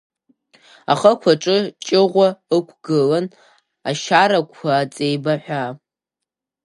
[0.91, 3.25] Ахықә аҿы Ҷыӷәа ықәгылан,
[3.89, 5.65] ашьарақәа аҵеибаҳәа.